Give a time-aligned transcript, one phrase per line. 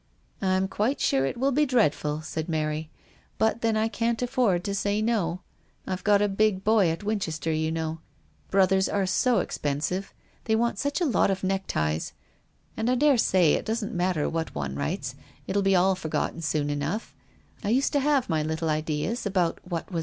[0.41, 2.89] "I am quite sure it will be dreadful," said Mary;"
[3.37, 5.41] but then I can't afford to say no.
[5.85, 7.67] I've a big brother going to Oxford in a year or two.
[7.67, 8.01] And grown up
[8.49, 10.11] brothers are so expensive.
[10.45, 12.13] They want such a lot of neckties.
[12.75, 15.13] And I daresay it doesn't matter much what one writes.
[15.45, 17.13] It will be forgotten soon enough.
[17.63, 19.99] I used to have my little ideas about what was